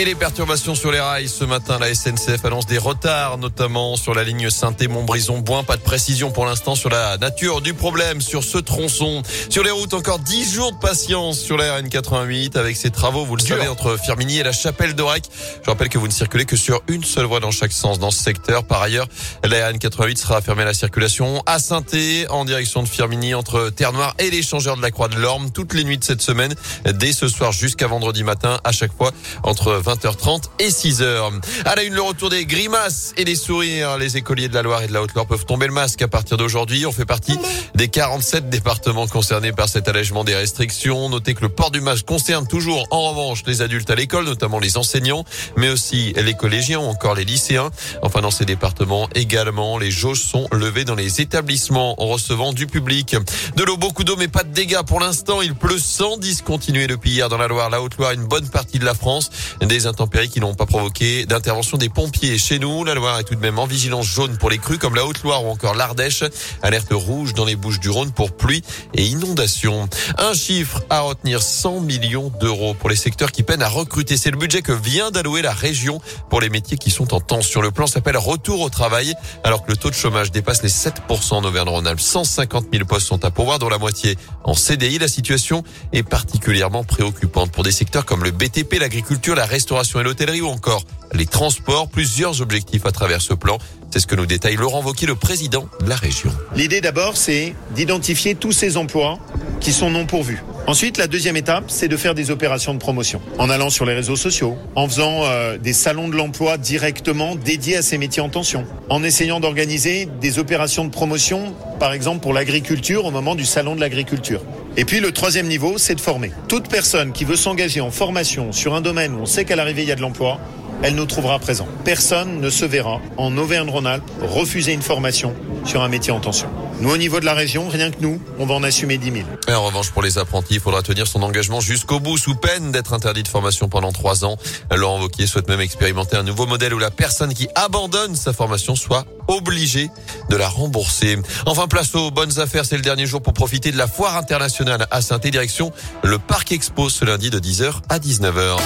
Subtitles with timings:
[0.00, 4.14] Et les perturbations sur les rails ce matin, la SNCF annonce des retards, notamment sur
[4.14, 5.62] la ligne Saint-Montbrison-Boin.
[5.62, 9.22] Pas de précision pour l'instant sur la nature du problème sur ce tronçon.
[9.50, 13.36] Sur les routes, encore 10 jours de patience sur la RN88 avec ces travaux, vous
[13.36, 15.24] le savez, entre Firminy et la Chapelle d'Orec.
[15.62, 18.10] Je rappelle que vous ne circulez que sur une seule voie dans chaque sens dans
[18.10, 18.64] ce secteur.
[18.64, 19.06] Par ailleurs,
[19.44, 21.84] la RN88 sera fermée à la circulation à saint
[22.30, 25.84] en direction de Firminy entre Terre-Noire et l'échangeur de la Croix de l'Orme toutes les
[25.84, 26.54] nuits de cette semaine,
[26.86, 31.40] dès ce soir jusqu'à vendredi matin, à chaque fois entre 20h30 et 6h.
[31.64, 33.98] À la une, le retour des grimaces et des sourires.
[33.98, 36.36] Les écoliers de la Loire et de la Haute-Loire peuvent tomber le masque à partir
[36.36, 36.86] d'aujourd'hui.
[36.86, 37.36] On fait partie
[37.74, 41.08] des 47 départements concernés par cet allègement des restrictions.
[41.08, 44.60] Notez que le port du masque concerne toujours, en revanche, les adultes à l'école, notamment
[44.60, 45.24] les enseignants,
[45.56, 47.70] mais aussi les collégiens ou encore les lycéens.
[48.02, 52.68] Enfin, dans ces départements également, les jauges sont levées dans les établissements en recevant du
[52.68, 53.16] public.
[53.56, 55.42] De l'eau, beaucoup d'eau, mais pas de dégâts pour l'instant.
[55.42, 58.84] Il pleut sans discontinuer depuis hier dans la Loire, la Haute-Loire, une bonne partie de
[58.84, 59.30] la France.
[59.70, 62.38] Des intempéries qui n'ont pas provoqué d'intervention des pompiers.
[62.38, 64.96] Chez nous, la Loire est tout de même en vigilance jaune pour les crues comme
[64.96, 66.24] la Haute-Loire ou encore l'Ardèche.
[66.60, 69.88] Alerte rouge dans les Bouches du Rhône pour pluie et inondations.
[70.18, 74.16] Un chiffre à retenir 100 millions d'euros pour les secteurs qui peinent à recruter.
[74.16, 76.00] C'est le budget que vient d'allouer la région
[76.30, 77.60] pour les métiers qui sont en tension.
[77.60, 81.34] Le plan s'appelle Retour au travail alors que le taux de chômage dépasse les 7%
[81.34, 82.00] en Auvergne-Rhône-Alpes.
[82.00, 84.98] 150 000 postes sont à pourvoir dont la moitié en CDI.
[84.98, 89.59] La situation est particulièrement préoccupante pour des secteurs comme le BTP, l'agriculture, la restauration
[90.00, 91.88] et l'hôtellerie ou encore les transports.
[91.88, 93.58] Plusieurs objectifs à travers ce plan.
[93.92, 96.30] C'est ce que nous détaille Laurent Wauquiez, le président de la région.
[96.54, 99.18] L'idée d'abord, c'est d'identifier tous ces emplois
[99.60, 100.42] qui sont non pourvus.
[100.70, 103.20] Ensuite, la deuxième étape, c'est de faire des opérations de promotion.
[103.38, 107.78] En allant sur les réseaux sociaux, en faisant euh, des salons de l'emploi directement dédiés
[107.78, 112.32] à ces métiers en tension, en essayant d'organiser des opérations de promotion, par exemple pour
[112.32, 114.42] l'agriculture au moment du salon de l'agriculture.
[114.76, 116.30] Et puis le troisième niveau, c'est de former.
[116.46, 119.82] Toute personne qui veut s'engager en formation sur un domaine où on sait qu'à l'arrivée
[119.82, 120.38] il y a de l'emploi,
[120.84, 121.66] elle nous trouvera présent.
[121.84, 126.48] Personne ne se verra en Auvergne-Rhône-Alpes refuser une formation sur un métier en tension.
[126.80, 129.26] Nous, au niveau de la région, rien que nous, on va en assumer 10 000.
[129.48, 132.72] Et en revanche, pour les apprentis, il faudra tenir son engagement jusqu'au bout, sous peine
[132.72, 134.38] d'être interdit de formation pendant trois ans.
[134.74, 138.76] Laurent Wauquiez souhaite même expérimenter un nouveau modèle où la personne qui abandonne sa formation
[138.76, 139.90] soit obligée
[140.30, 141.18] de la rembourser.
[141.44, 142.64] Enfin, place aux bonnes affaires.
[142.64, 146.52] C'est le dernier jour pour profiter de la foire internationale à saint direction le Parc
[146.52, 148.56] Expo ce lundi de 10h à 19h.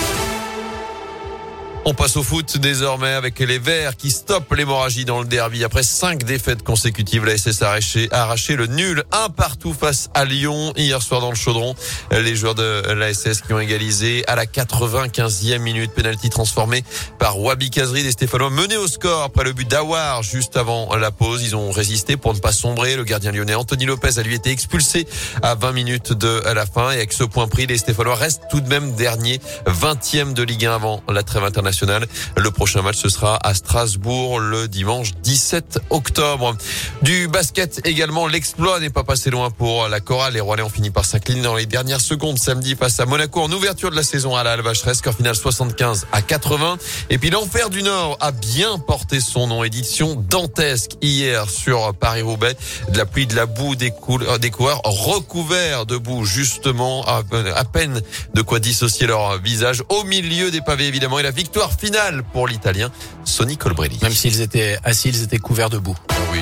[1.87, 5.65] On passe au foot désormais avec les Verts qui stoppent l'hémorragie dans le derby.
[5.65, 7.77] Après cinq défaites consécutives, la SS a
[8.11, 11.75] arraché, le nul un partout face à Lyon hier soir dans le chaudron.
[12.11, 15.93] Les joueurs de la SS qui ont égalisé à la 95e minute.
[15.93, 16.85] Penalty transformé
[17.19, 18.03] par Wabi Kazri.
[18.03, 21.43] Les Stéphanois menés au score après le but d'Awar juste avant la pause.
[21.43, 22.97] Ils ont résisté pour ne pas sombrer.
[22.97, 25.07] Le gardien lyonnais Anthony Lopez a lui été expulsé
[25.43, 26.93] à 20 minutes de la fin.
[26.93, 30.65] Et avec ce point pris, les Stéphanois restent tout de même dernier 20e de Ligue
[30.65, 31.74] 1 avant la trêve internationale.
[31.83, 36.57] Le prochain match, ce sera à Strasbourg le dimanche 17 octobre.
[37.03, 40.35] Du basket également, l'exploit n'est pas passé loin pour la chorale.
[40.35, 43.51] Les Rouennais ont fini par s'incliner dans les dernières secondes samedi face à Monaco en
[43.51, 46.79] ouverture de la saison à la Alvacheresse, score final 75 à 80.
[47.11, 49.65] Et puis l'Enfer du Nord a bien porté son nom.
[49.65, 52.57] Édition dantesque hier sur Paris-Roubaix.
[52.91, 57.23] De la pluie, de la boue, des, couleurs, des coureurs recouverts de boue justement, à,
[57.65, 58.01] peine
[58.35, 61.19] de quoi dissocier leur visage au milieu des pavés évidemment.
[61.19, 61.33] Et la
[61.65, 62.91] victoire finale pour l'Italien
[63.25, 63.99] Sonny Colbrelli.
[64.03, 65.97] Même s'ils étaient assis, ils étaient couverts de boue.
[66.11, 66.41] Ah oui.